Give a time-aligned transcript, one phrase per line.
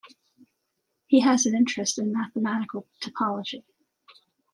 [1.05, 3.63] He has an interest in mathematical topology.